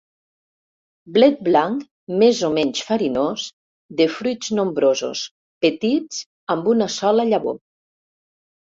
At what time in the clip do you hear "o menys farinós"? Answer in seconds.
2.47-3.45